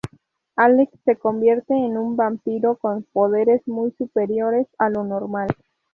Alex 0.55 0.91
se 1.05 1.15
convierte 1.17 1.75
en 1.75 1.95
un 1.95 2.15
vampiro 2.17 2.73
con 2.75 3.03
poderes 3.13 3.61
muy 3.67 3.91
superiores 3.91 4.65
a 4.79 4.89
lo 4.89 5.03
normal. 5.03 5.49